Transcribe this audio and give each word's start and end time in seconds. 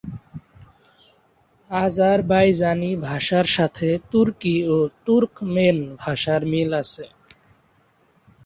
Azerbaijani 1.69 2.91
ভাষার 3.07 3.47
সাথে 3.55 3.87
তুর্কি 4.11 4.55
ও 4.67 4.77
তুর্কমেন 5.05 5.77
ভাষার 6.01 6.41
মিল 6.51 6.69
আছে। 6.81 7.05